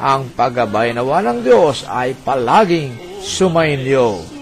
[0.00, 4.39] ang paggabay nawa ng Diyos ay palaging sumainyo.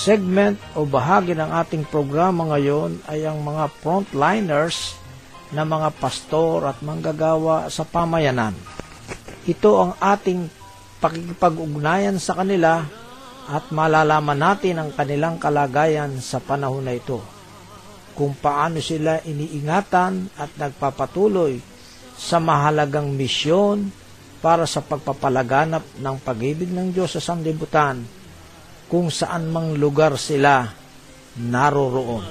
[0.00, 4.96] Segment o bahagi ng ating programa ngayon ay ang mga frontliners
[5.52, 8.56] na mga pastor at manggagawa sa pamayanan.
[9.44, 10.48] Ito ang ating
[11.04, 12.80] pakikipag-ugnayan sa kanila
[13.50, 17.20] at malalaman natin ang kanilang kalagayan sa panahon na ito.
[18.16, 21.60] Kung paano sila iniingatan at nagpapatuloy
[22.16, 23.92] sa mahalagang misyon
[24.40, 28.19] para sa pagpapalaganap ng pag-ibig ng Diyos sa sanglibutan
[28.90, 30.66] kung saan mang lugar sila
[31.38, 32.26] naroroon.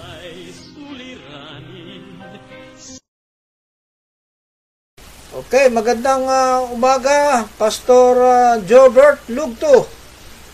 [5.40, 9.88] Okay, magandang ah, umaga, Pastor uh, Jobert Lugto.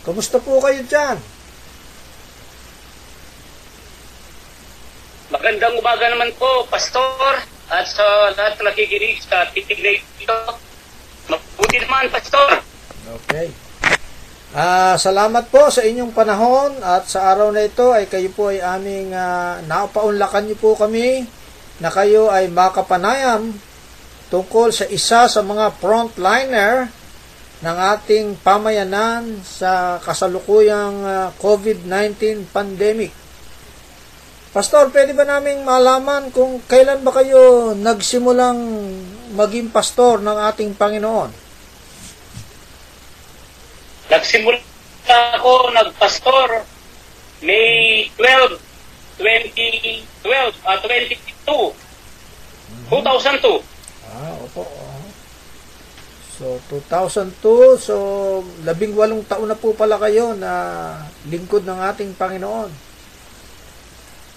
[0.06, 1.18] Kamusta po kayo dyan?
[5.34, 10.38] Magandang umaga naman po, Pastor, at sa lahat na nakikinig sa titig na ito.
[11.26, 12.62] Mabuti naman, Pastor.
[13.26, 13.65] Okay.
[14.56, 18.64] Ah, salamat po sa inyong panahon at sa araw na ito ay kayo po ay
[18.64, 21.28] aming uh, napaunlakan niyo po kami
[21.76, 23.52] na kayo ay makapanayam
[24.32, 26.88] tungkol sa isa sa mga frontliner
[27.60, 33.12] ng ating pamayanan sa kasalukuyang ah, COVID-19 pandemic.
[34.56, 38.56] Pastor, pwede ba naming malaman kung kailan ba kayo nagsimulang
[39.36, 41.45] maging pastor ng ating Panginoon?
[44.16, 44.56] Nagsimula
[45.36, 46.64] ako nagpastor
[47.44, 48.56] May 12,
[49.20, 50.00] 2012,
[50.64, 51.20] ah 22,
[52.88, 53.60] 2002.
[54.08, 54.64] Ah, opo.
[54.64, 54.96] oo.
[56.36, 57.96] So, 2002, so,
[58.64, 60.52] labing walong taon na po pala kayo na
[61.28, 62.72] lingkod ng ating Panginoon.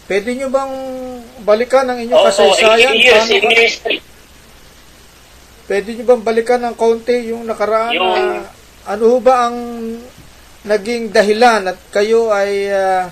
[0.07, 0.73] Pwede nyo bang
[1.43, 2.95] balikan ang inyong Oo, kasaysayan?
[2.95, 3.97] 18 years in ministry.
[5.67, 9.57] Pwede nyo bang balikan ng kaunti yung nakaraan Yung- na ano ba ang
[10.63, 13.11] naging dahilan at kayo ay ah,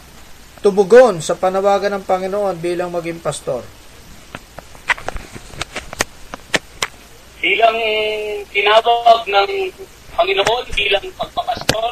[0.64, 3.64] tumugon sa panawagan ng Panginoon bilang maging pastor?
[7.44, 7.78] Bilang
[8.52, 9.52] tinawag ng
[10.18, 11.92] Panginoon bilang pagpapastor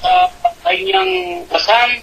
[0.00, 0.12] sa
[0.62, 2.00] kanyang kasan,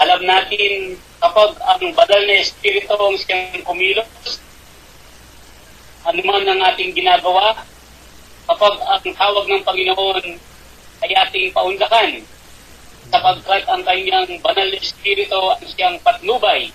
[0.00, 4.40] alam natin kapag ang badal na espiritu ang siyang kumilos,
[6.08, 7.60] anuman ang ating ginagawa,
[8.50, 10.26] kapag ang tawag ng Panginoon
[11.06, 12.18] ay ating paunlakan,
[13.10, 16.70] sapagkat ang kanyang banal na espiritu ang siyang patnubay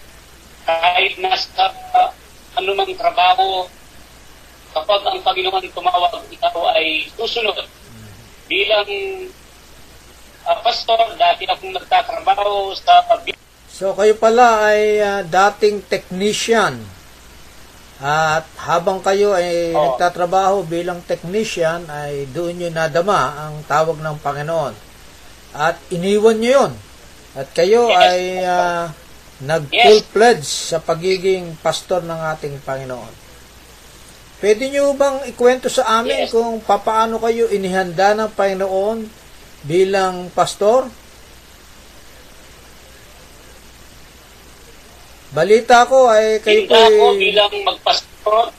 [0.63, 2.09] kahit nasa uh,
[2.55, 3.67] anumang trabaho,
[4.71, 7.67] kapag ang Panginoon tumawag, ikaw ay susunod.
[8.47, 8.89] Bilang
[10.47, 13.03] uh, pastor, dati akong nagtatrabaho sa
[13.75, 16.79] So kayo pala ay ah, dating technician.
[17.95, 19.95] At habang kayo ay Oo.
[19.95, 24.75] nagtatrabaho bilang technician ay doon nyo nadama ang tawag ng Panginoon.
[25.55, 26.71] At iniwan nyo yun.
[27.35, 27.99] At kayo Yes.
[27.99, 28.91] ay ah,
[29.39, 33.23] nag-full pledge sa pagiging pastor ng ating Panginoon.
[34.43, 36.35] Pwede nyo bang ikwento sa amin Yes.
[36.35, 39.07] kung papaano kayo inihanda ng Panginoon
[39.63, 40.91] bilang pastor?
[45.35, 48.55] Balita ko ay kayo po ako bilang magpastor.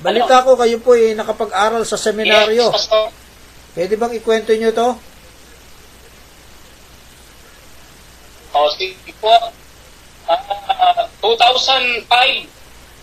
[0.00, 2.72] Balita ko kayo po ay nakapag-aral sa seminaryo.
[2.72, 3.12] Yes, pastor.
[3.76, 4.88] Pwede bang ikwento nyo to?
[8.52, 9.32] O, sige po.
[10.24, 12.08] Ah, 2005,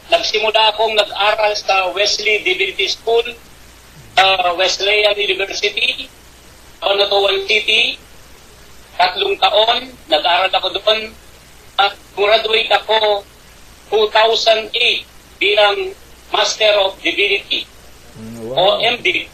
[0.09, 3.29] nagsimula akong nag-aral sa Wesley Divinity School,
[4.17, 6.09] sa Wesleyan University,
[6.81, 8.01] Cabanatuan City.
[8.97, 11.28] Tatlong taon, nag-aral ako doon.
[11.79, 13.23] At graduate ako
[13.87, 15.95] 2008 bilang
[16.35, 17.63] Master of Divinity
[18.51, 19.31] o MD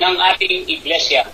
[0.00, 1.28] ng ating iglesia.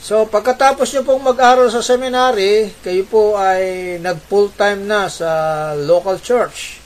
[0.00, 5.30] So, pagkatapos nyo pong mag-aral sa seminary, kayo po ay nag-full-time na sa
[5.76, 6.80] local church.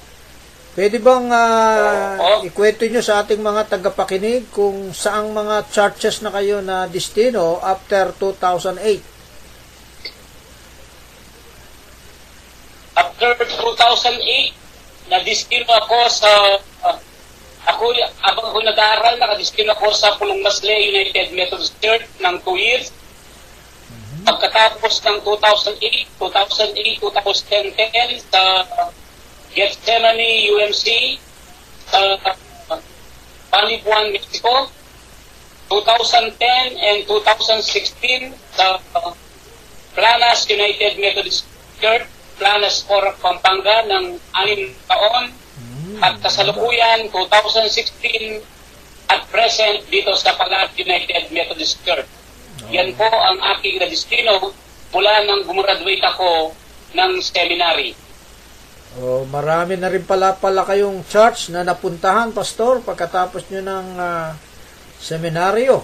[0.75, 2.43] Pwede bang Oo.
[2.43, 8.11] ikwento nyo sa ating mga tagapakinig kung saang mga churches na kayo na destino after
[8.19, 8.99] 2008?
[12.99, 13.31] After
[14.05, 16.29] 2008, na-destino ako sa
[16.85, 16.99] ah,
[17.65, 22.93] ako abang ako nag-aaral, nakadestino ako sa Pulong Masle United Methodist Church ng 2 years.
[24.25, 28.41] Pagkatapos ng 2008, 2008, 2010 sa
[29.57, 31.17] Gethsemane UMC
[31.89, 32.81] sa uh,
[33.49, 34.69] Panibuan, Mexico.
[35.73, 39.13] 2010 and 2016 sa uh,
[39.97, 41.49] Planas United Methodist
[41.81, 42.05] Church,
[42.45, 45.33] Planas Corac, Pampanga ng anim taon
[46.05, 48.45] at kasalukuyan 2016
[49.09, 52.05] at present dito sa Palat United Methodist Church.
[52.69, 54.53] Yan po ang aking destino
[54.93, 56.53] mula nang gumraduate ako
[56.93, 57.97] ng seminary.
[59.01, 64.37] O, marami na rin pala pala kayong church na napuntahan, pastor, pagkatapos nyo ng ah,
[65.01, 65.81] seminaryo.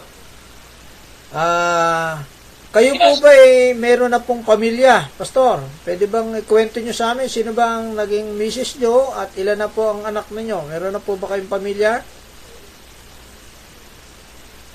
[1.32, 2.20] Ah,
[2.70, 5.58] kayo po ba eh, meron na pong pamilya, pastor?
[5.82, 9.66] Pwede bang ikwento nyo sa amin sino ba ang naging misis nyo at ilan na
[9.66, 10.70] po ang anak ninyo?
[10.70, 11.98] Meron na po ba kayong pamilya?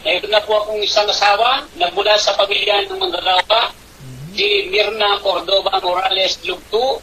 [0.06, 3.74] Mayroon na po akong isang asawa na mula sa pamilya ng manggagawa,
[4.38, 7.02] si Mirna Cordoba Morales Lugtu,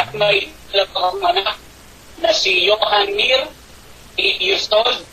[0.00, 1.60] at may dalawang anak
[2.24, 3.44] na si Johan Mir,
[4.16, 5.04] 8 years old,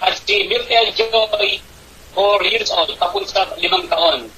[0.00, 1.60] at si Myrtle Joy,
[2.12, 4.28] 4 years old, tapos sa limang taon.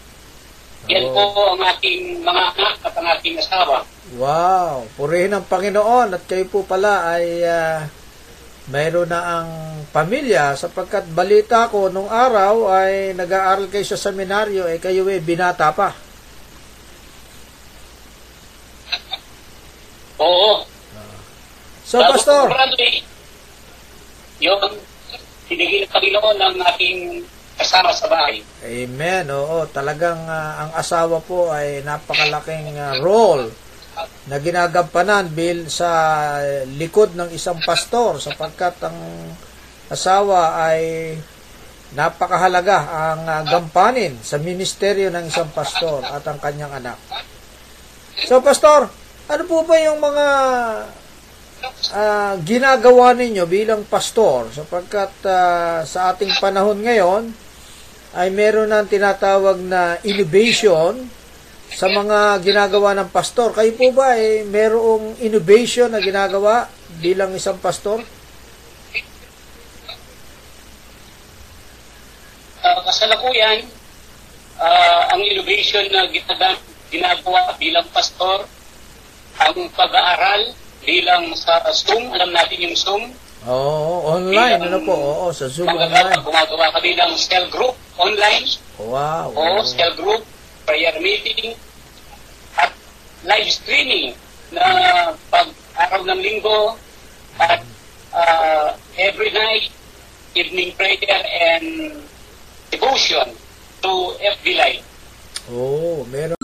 [0.84, 1.32] Yan Oh.
[1.32, 3.88] po ang aking mga anak at ang aking asawa.
[4.14, 4.84] Wow!
[4.94, 7.88] Purihin ang Panginoon at kayo po pala ay ah,
[8.68, 9.48] mayroon na ang
[9.90, 15.72] pamilya sapagkat balita ko nung araw ay nag-aaral kayo sa seminaryo eh kayo eh binata
[15.72, 15.92] pa.
[20.20, 20.68] Oo.
[21.84, 23.04] So, Pastor, Graduate,
[24.40, 24.60] yung
[25.44, 26.98] binigay ng Panginoon ng aking
[27.54, 28.42] kasama sa bahay.
[28.62, 29.24] Amen.
[29.30, 33.50] Oo, talagang ah, ang asawa po ay napakalaking ah, role
[34.26, 35.90] na ginagampanan bil sa
[36.66, 38.98] likod ng isang pastor sapagkat ang
[39.86, 41.14] asawa ay
[41.94, 46.98] napakahalaga ang ah, gampanin sa ministeryo ng isang pastor at ang kanyang anak.
[48.26, 48.90] So, pastor,
[49.30, 50.26] ano po ba yung mga
[51.94, 57.43] ah, ginagawa ninyo bilang pastor sapagkat ah, sa ating panahon ngayon
[58.14, 61.06] ay meron ng tinatawag na innovation
[61.74, 63.50] sa mga ginagawa ng pastor.
[63.50, 66.70] Kayo po ba ay merong innovation na ginagawa
[67.02, 68.00] bilang isang pastor?
[72.64, 73.68] uh, kasalukuyan,
[74.56, 78.48] ah, ang innovation na ginaga- ginagawa bilang pastor,
[79.36, 83.04] ang pag-aaral bilang sa Zoom, alam natin yung Zoom,
[83.44, 84.56] Oo, online.
[84.56, 84.94] Ano po?
[84.96, 86.16] Oo, sa Zoom online.
[86.24, 88.48] Gumagawa ka bilang cell group online,
[88.80, 89.30] Wow.
[89.36, 90.24] o cell group,
[90.64, 91.52] prayer meeting,
[92.56, 92.72] at
[93.22, 94.16] live streaming
[94.50, 94.64] na
[95.28, 96.74] pag-araw ng linggo,
[97.36, 97.60] at
[98.16, 99.68] ah, every night,
[100.32, 101.94] evening prayer and
[102.72, 103.28] devotion
[103.78, 103.92] to
[104.40, 104.84] FB Live.
[105.52, 106.43] Oo, meron.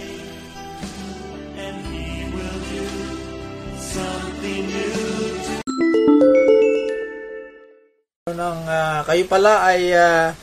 [8.33, 10.35] Ng ah, kayo pala ay ah,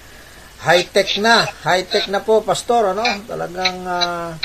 [0.62, 1.46] high-tech na.
[1.64, 3.04] High-tech na po, pastor, ano?
[3.26, 4.36] Talagang ah,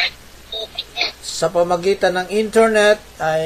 [1.23, 3.43] sa pamagitan ng internet ay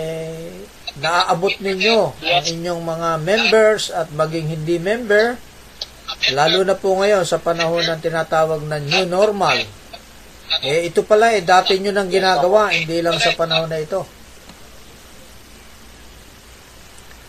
[0.98, 5.38] naaabot ninyo ang inyong mga members at maging hindi member
[6.34, 9.62] lalo na po ngayon sa panahon ng tinatawag na new normal.
[10.64, 14.02] Eh, ito pala eh, dati nyo nang ginagawa, hindi lang sa panahon na ito.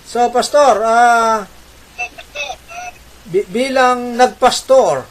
[0.09, 1.58] So, Pastor, ah, bi-
[3.29, 5.05] bilang nagpastor,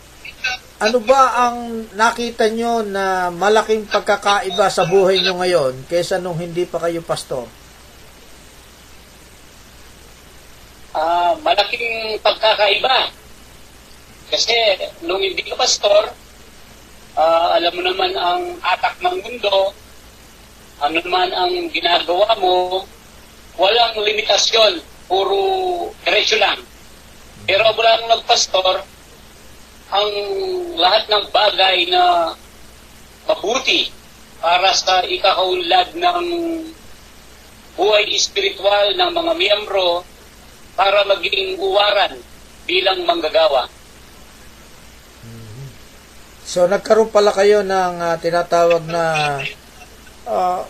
[0.77, 6.69] ano ba ang nakita nyo na malaking pagkakaiba sa buhay nyo ngayon kaysa nung hindi
[6.69, 7.50] pa kayo pastor?
[10.93, 13.09] Ah, malaking pagkakaiba.
[14.29, 14.53] Kasi
[15.01, 16.13] nung hindi ka pastor,
[17.17, 19.74] ah, alam mo naman ang atak ng mundo,
[20.77, 22.86] ano naman ang ginagawa mo,
[23.57, 24.77] walang limitasyon,
[25.09, 25.41] puro
[26.05, 26.62] diretso lang.
[27.48, 28.84] Pero mula nung nagpastor,
[29.88, 30.12] ang
[30.75, 32.36] lahat ng bagay na
[33.24, 33.88] mabuti
[34.44, 36.25] para sa ikakaunlad ng
[37.80, 40.04] buhay espiritual ng mga miyembro
[40.75, 42.20] para maging uwaran
[42.68, 43.72] bilang manggagawa.
[46.48, 49.04] So, nagkaroon pala kayo ng ah, tinatawag na
[50.27, 50.63] ah,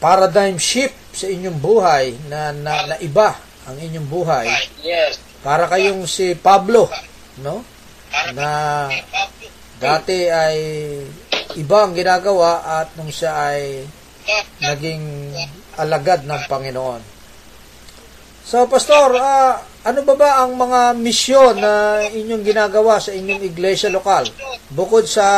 [0.00, 3.36] paradigm shift sa inyong buhay na, na, na iba
[3.68, 4.48] ang inyong buhay.
[4.80, 5.27] Yes.
[5.42, 6.90] Para kayong si Pablo,
[7.42, 7.62] no?
[8.34, 8.86] Na
[9.78, 10.58] dati ay
[11.54, 13.86] iba ang ginagawa at nung siya ay
[14.60, 15.32] naging
[15.78, 17.02] alagad ng Panginoon.
[18.48, 23.92] So, Pastor, ah, ano ba ba ang mga misyon na inyong ginagawa sa inyong iglesia
[23.92, 24.24] lokal?
[24.72, 25.28] Bukod sa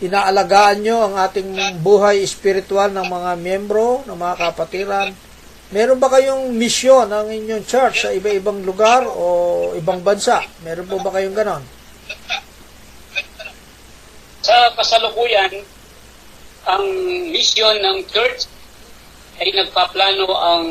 [0.00, 5.12] inaalagaan nyo ang ating buhay espiritual ng mga miyembro, ng mga kapatiran,
[5.70, 10.42] meron ba kayong misyon ang inyong church sa iba-ibang lugar o ibang bansa?
[10.66, 11.62] Meron po ba kayong ganon?
[14.42, 15.62] Sa kasalukuyan,
[16.66, 16.84] ang
[17.30, 18.50] misyon ng church
[19.38, 20.66] ay nagpaplano ang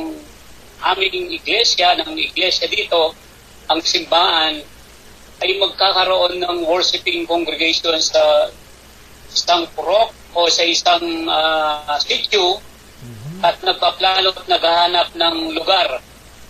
[0.95, 3.15] aming iglesia, ng iglesia dito,
[3.71, 4.59] ang simbahan,
[5.39, 8.51] ay magkakaroon ng worshiping congregation sa
[9.31, 12.59] isang purok o sa isang uh, sitio
[13.39, 16.03] at nagpaplano at naghahanap ng lugar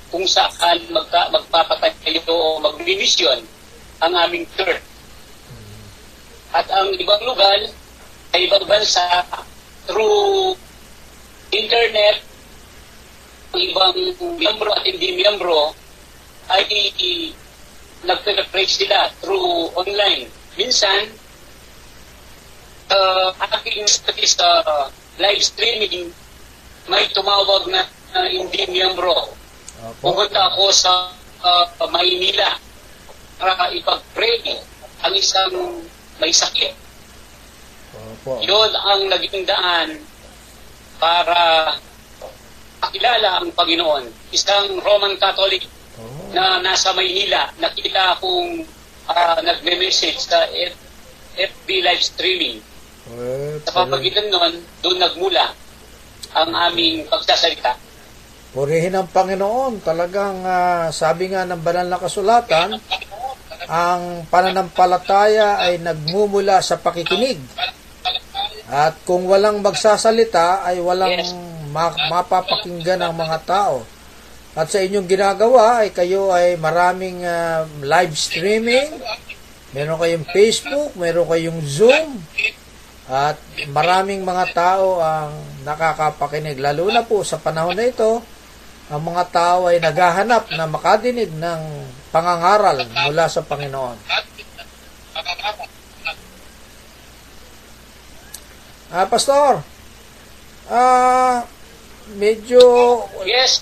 [0.09, 3.45] kung saan magka, magpapatayo o magmimisyon
[4.01, 4.81] ang aming church.
[6.49, 7.69] At ang ibang lugar
[8.33, 9.05] sa ibang bansa
[9.85, 10.57] through
[11.53, 12.25] internet
[13.49, 13.97] ang ibang
[14.37, 15.73] miyembro at hindi miyembro
[16.49, 16.65] ay
[18.05, 20.29] nagpe-preach sila through online.
[20.53, 21.09] Minsan,
[22.93, 24.49] uh, aking sa
[25.17, 26.13] live streaming,
[26.89, 29.33] may tumawag na uh, hindi miyembro.
[30.01, 32.57] Pumunta ako sa uh, Maynila
[33.39, 34.59] para ipag-pray
[34.99, 35.53] ang isang
[36.19, 36.75] may sakit.
[37.95, 38.43] Opo.
[38.43, 40.03] Yun ang naging daan
[40.99, 41.71] para
[42.79, 44.03] makilala ang Panginoon.
[44.29, 45.63] Isang Roman Catholic
[45.99, 46.31] Oh.
[46.31, 48.63] na nasa Maynila, nakita akong
[49.05, 50.79] ah, nagme-message sa F-
[51.35, 52.63] FB live streaming.
[53.11, 55.51] Eh, Sa pamagitan nun, doon nagmula
[56.33, 57.73] ang aming pagsasalita.
[58.49, 59.81] Purihin ang Panginoon.
[59.85, 62.81] Talagang ah, sabi nga ng banal na kasulatan,
[63.69, 67.37] ang pananampalataya ay nagmumula sa pakikinig.
[68.69, 71.33] At kung walang magsasalita ay walang Yes.
[71.69, 73.85] ma- mapapakinggan ng mga tao.
[74.57, 78.89] At sa inyong ginagawa ay kayo ay maraming ah, live streaming,
[79.77, 82.17] meron kayong Facebook, meron kayong Zoom,
[83.09, 83.37] at
[83.69, 86.59] maraming mga tao ang nakakapakinig.
[86.59, 88.23] Lalo na po sa panahon na ito,
[88.89, 91.61] ang mga tao ay naghahanap na makadinig ng
[92.09, 93.97] pangangaral mula sa Panginoon.
[98.89, 99.61] Ah, Pastor,
[100.73, 101.45] ah,
[102.17, 102.57] medyo
[103.21, 103.61] Yes,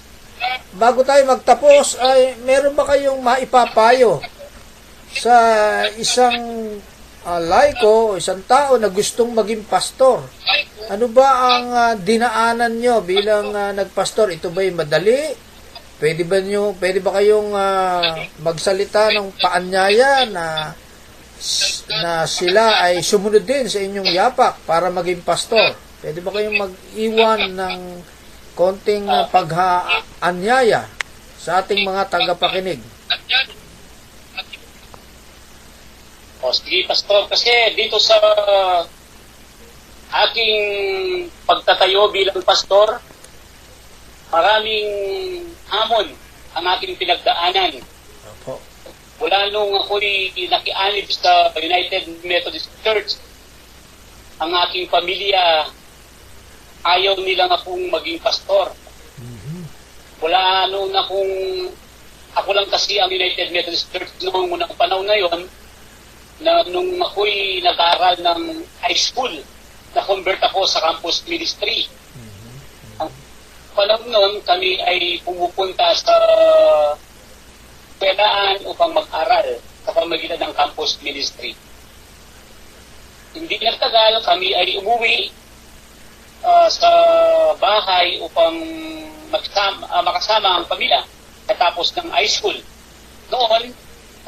[0.80, 4.24] bago tayo magtapos, ay meron ba kayong maipapayo
[5.12, 5.36] sa
[6.00, 6.40] isang
[7.28, 10.24] ah, laiko o isang tao na gustong maging pastor?
[10.88, 14.32] Ano ba ang ah, dinaanan nyo bilang ah, nagpastor?
[14.32, 15.36] Ito ba madali?
[16.00, 20.72] Pwede ba nyo, pwede ba kayong ah, magsalita ng paanyaya na
[22.02, 25.76] na sila ay sumunod din sa inyong yapak para maging pastor?
[26.00, 27.78] Pwede ba kayong mag-iwan ng
[28.56, 30.88] konting uh, paghaanyaya
[31.38, 32.82] sa ating mga tagapakinig?
[36.42, 38.18] O sige, Pastor, kasi dito sa
[40.26, 40.58] aking
[41.46, 42.98] pagtatayo bilang pastor,
[44.34, 44.90] maraming
[45.70, 46.08] hamon
[46.58, 47.78] ang aking pinagdaanan.
[48.26, 48.58] Opo.
[49.22, 53.18] Mula nung ako'y nakianib sa United Methodist Church,
[54.38, 55.66] ang aking pamilya
[56.86, 58.74] ayaw nilang akong maging pastor.
[60.22, 61.34] Mula nung akong
[62.38, 65.42] ako lang kasi ang United Methodist Church noong unang panahon na yon
[66.38, 69.34] na nung ako'y nag-aaral ng high school,
[69.98, 71.90] na-convert ako sa campus ministry.
[73.02, 73.10] Ang
[73.74, 76.14] panahon noon, kami ay pumupunta sa
[77.98, 81.58] eskwelahan upang mag-aral sa pamagitan ng campus ministry.
[83.34, 85.34] Hindi nagtagal, kami ay umuwi
[86.46, 86.90] ah, sa
[87.58, 88.54] bahay upang
[89.34, 91.02] magsama, ah, makasama ang pamilya
[91.50, 92.56] katapos ng high school.
[93.34, 93.74] Noon,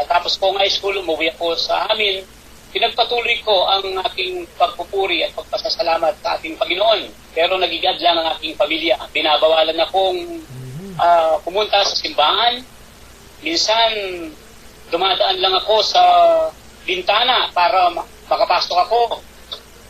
[0.02, 2.26] katapos ko ang high school, umuwi ako sa amin.
[2.70, 3.82] Pinagpatuloy ko ang
[4.14, 7.34] aking pagpupuri at pagpasasalamat sa ating Panginoon.
[7.34, 8.94] Pero nagigad lang ang aking pamilya.
[9.10, 10.20] Binabawalan akong
[11.02, 12.62] ah, pumunta sa simbahan.
[13.42, 13.90] Minsan,
[14.94, 16.04] dumadaan lang ako sa
[16.86, 19.02] bintana para ma- makapasok ako.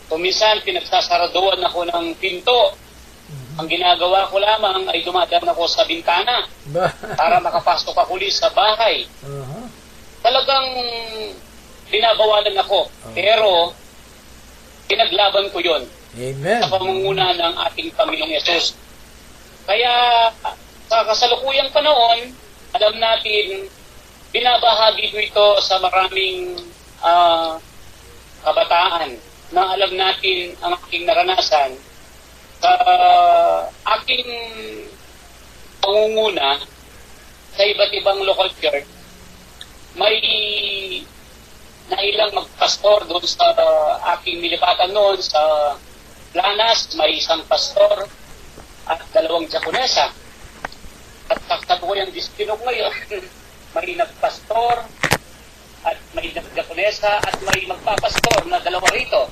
[0.09, 2.73] O minsan, pinagsasaraduan ako ng pinto.
[3.59, 6.47] Ang ginagawa ko lamang ay dumadaan ako sa bintana
[7.19, 9.03] para makapasok ako ulit sa bahay.
[9.27, 9.67] Aha.
[10.23, 10.67] Talagang
[11.89, 12.89] binabawalan ako.
[13.13, 13.73] Pero,
[14.89, 15.83] pinaglaban ko yon
[16.17, 16.61] Amen.
[16.61, 18.73] sa pamunguna ng ating Panginoong Yesus.
[19.69, 19.93] Kaya,
[20.89, 22.33] sa kasalukuyang panahon,
[22.73, 23.69] alam natin,
[24.33, 26.57] binabahagi ko ito sa maraming
[27.05, 27.57] ah,
[28.45, 29.17] kabataan
[29.49, 31.73] na alam natin ang aking naranasan
[32.59, 32.71] sa
[33.97, 34.27] aking
[35.79, 36.59] pangunguna
[37.55, 38.87] sa iba't ibang local church,
[39.95, 40.19] may
[41.89, 43.51] nailang magpastor doon sa
[44.17, 45.73] aking nilipatan noon sa
[46.29, 48.05] Planas, may isang pastor
[48.85, 50.13] at dalawang diakonesa.
[51.29, 52.93] At sa yung distinog ngayon,
[53.77, 54.85] may nagpastor
[55.85, 59.29] at may nagdiakonesa at may magpapastor na dalawa rito.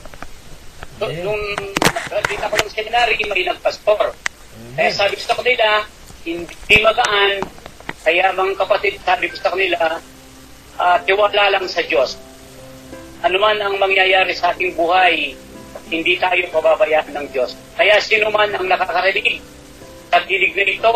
[0.97, 1.29] So, Yeah.
[1.29, 4.17] Nung nag-graduate ako ng seminary, may nagpastor.
[4.73, 5.85] Kaya sabi ko sa kanila,
[6.25, 7.45] hindi magaan.
[8.01, 10.01] Kaya mga kapatid, sabi ko sa kanila,
[10.81, 12.17] ah, tiwala lang sa Diyos.
[13.25, 15.33] Ano man ang mangyayari sa ating buhay,
[15.89, 17.57] hindi tayo pababayaan ng Diyos.
[17.73, 19.41] Kaya sino man ang nakakarinig
[20.13, 20.95] sa dinig na ito,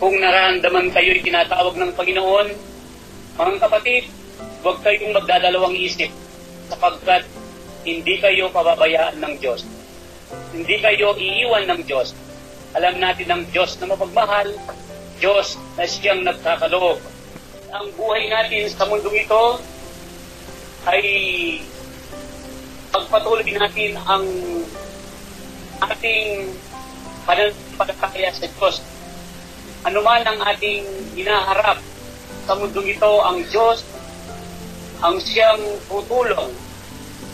[0.00, 2.48] kung nararamdaman kayo'y tinatawag ng Panginoon,
[3.36, 4.08] mga kapatid,
[4.64, 6.08] huwag kayong magdadalawang isip
[6.72, 7.28] sapagkat
[7.84, 9.68] hindi kayo pababayaan ng Diyos.
[10.56, 12.16] Hindi kayo iiwan ng Diyos.
[12.72, 14.48] Alam natin ng Diyos na mapagmahal,
[15.20, 16.96] Diyos na siyang nagkakaloob.
[17.72, 19.60] Ang buhay natin sa mundong ito
[20.88, 21.06] ay
[22.90, 24.24] pagpatuloy natin ang
[25.92, 26.50] ating
[27.26, 28.82] pananampalataya sa Diyos.
[29.86, 30.86] Ano man ang ating
[31.18, 31.78] hinaharap
[32.46, 33.86] sa mundong ito ang Diyos
[35.02, 36.50] ang siyang tutulong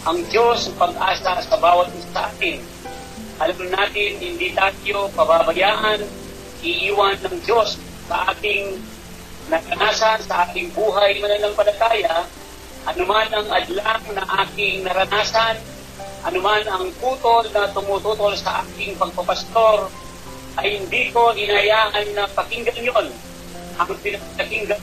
[0.09, 2.63] ang Diyos ang pag-asa sa bawat isa sa atin.
[3.39, 6.01] Alam natin, hindi tayo pababayaan,
[6.65, 8.79] iiwan ng Diyos sa ating
[9.53, 12.25] naranasan, sa ating buhay mananampalataya,
[12.87, 15.59] anuman ang adlang na aking naranasan,
[16.23, 19.91] anuman ang putol na tumututol sa aking pagpapastor,
[20.59, 23.07] ay hindi ko inayaan na pakinggan yon.
[23.79, 24.83] Ang pinakinggan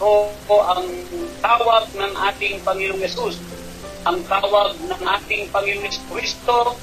[0.00, 0.84] ko ang
[1.40, 3.40] tawag ng ating Panginoong Yesus,
[4.04, 6.76] ang tawag ng ating Panginoong Kristo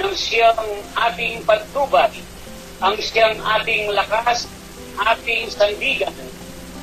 [0.00, 0.56] ng siyang
[0.96, 2.12] ating pagtubay,
[2.80, 4.48] ang siyang ating lakas,
[4.96, 6.14] ating sandigan,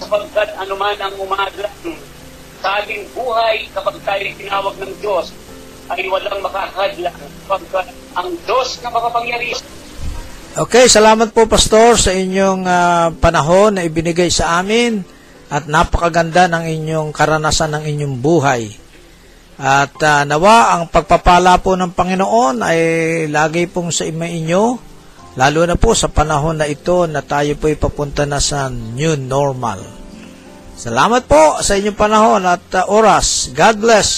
[0.01, 1.97] sapagkat anuman ang umadlang
[2.61, 5.31] sa ating buhay kapag tayo tinawag ng Diyos,
[5.91, 7.87] ay walang makakadlang sapagkat
[8.17, 9.75] ang Diyos na makapangyarihan
[10.55, 15.03] Okay, salamat po Pastor sa inyong ah, panahon na ibinigay sa amin
[15.51, 18.71] at napakaganda ng inyong karanasan ng inyong buhay.
[19.59, 22.79] At ah, nawa ang pagpapala po ng Panginoon ay
[23.27, 24.63] lagi pong sa ima inyo,
[25.35, 29.83] lalo na po sa panahon na ito na tayo po papunta na sa new normal.
[30.75, 33.47] Salamat po sa inyong panahon at ah, oras.
[33.55, 34.09] God bless.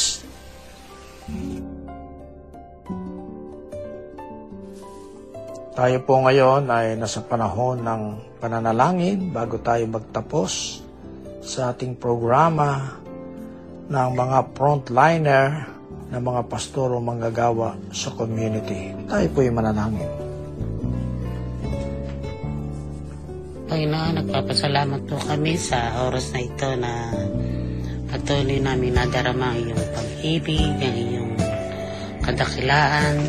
[5.78, 8.02] Tayo po ngayon ay nasa panahon ng
[8.41, 10.82] pananalangin bago tayo magtapos
[11.46, 12.98] sa ating programa
[13.86, 15.70] ng mga frontliner
[16.10, 18.98] ng mga pastor o manggagawa sa community.
[19.06, 20.27] Tayo po yung mananangin.
[23.67, 27.12] Panginoon, nagpapasalamat po kami sa oras na ito na
[28.08, 31.34] patuloy namin nadarama ang iyong pag-ibig, ang iyong
[32.23, 33.27] kadakilaan,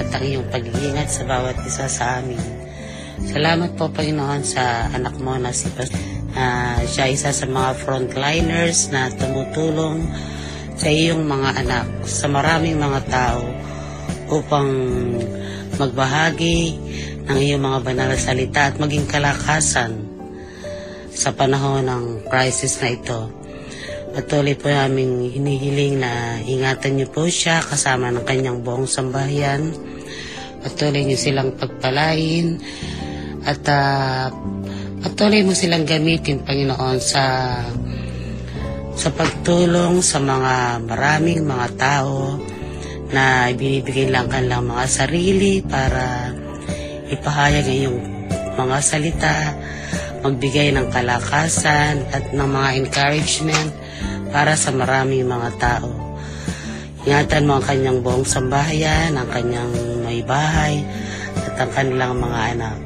[0.00, 2.40] at ang iyong pag-iingat sa bawat isa sa amin.
[3.20, 5.92] Salamat po, Panginoon, sa anak mo na si Pas-
[6.32, 10.08] na siya isa sa mga frontliners na tumutulong
[10.72, 13.44] sa iyong mga anak, sa maraming mga tao
[14.32, 14.72] upang
[15.76, 16.80] magbahagi
[17.26, 19.98] ng iyong mga banal na salita at maging kalakasan
[21.10, 23.20] sa panahon ng crisis na ito.
[24.16, 29.74] Patuloy po namin hinihiling na ingatan niyo po siya kasama ng kanyang buong sambahayan.
[30.64, 32.56] Patuloy niyo silang pagpalain
[33.44, 34.32] at ah,
[35.04, 37.24] patuloy mo silang gamitin, Panginoon, sa
[38.96, 42.40] sa pagtulong sa mga maraming mga tao
[43.12, 46.25] na ibinibigay lang kanilang mga sarili para
[47.10, 47.98] ipahayag iyong
[48.56, 49.36] mga salita,
[50.24, 53.70] magbigay ng kalakasan at ng mga encouragement
[54.32, 55.90] para sa maraming mga tao.
[57.06, 59.70] Ingatan mo ang kanyang buong sambahayan, ang kanyang
[60.02, 60.82] may bahay,
[61.46, 62.78] at ang kanilang mga anak.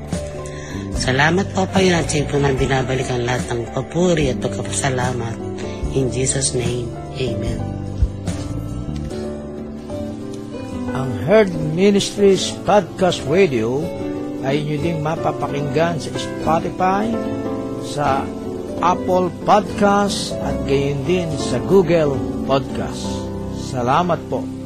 [1.01, 5.33] Salamat po pa yun at siya po nang binabalik ang lahat ng papuri at pagkapasalamat.
[5.97, 7.61] In Jesus' name, Amen.
[10.93, 14.00] Ang Herd Ministries Podcast Radio
[14.45, 17.09] ay inyo ding mapapakinggan sa Spotify,
[17.85, 18.25] sa
[18.81, 22.17] Apple Podcast at gayon din sa Google
[22.49, 23.05] Podcast.
[23.71, 24.60] Salamat po.